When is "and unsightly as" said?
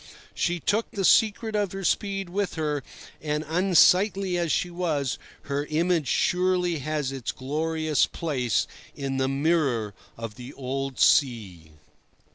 3.21-4.51